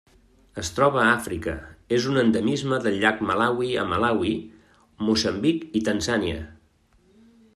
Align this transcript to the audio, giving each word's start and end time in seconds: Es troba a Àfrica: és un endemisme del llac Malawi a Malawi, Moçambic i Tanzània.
Es 0.59 0.69
troba 0.77 1.01
a 1.01 1.09
Àfrica: 1.09 1.51
és 1.97 2.07
un 2.13 2.17
endemisme 2.21 2.79
del 2.87 2.97
llac 3.03 3.21
Malawi 3.29 3.69
a 3.83 3.85
Malawi, 3.91 4.33
Moçambic 5.09 5.63
i 5.81 5.85
Tanzània. 5.91 6.41